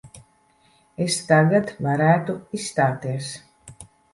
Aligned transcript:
Es 1.05 1.17
tagad 1.27 1.71
varētu 1.89 2.39
izstāties. 2.61 3.33